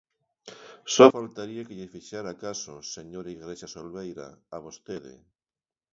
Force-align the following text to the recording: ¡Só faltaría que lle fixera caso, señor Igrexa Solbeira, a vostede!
¡Só 0.93 1.05
faltaría 1.17 1.65
que 1.67 1.77
lle 1.79 1.93
fixera 1.95 2.39
caso, 2.45 2.73
señor 2.95 3.25
Igrexa 3.35 3.67
Solbeira, 3.75 4.27
a 4.55 4.57
vostede! 4.65 5.15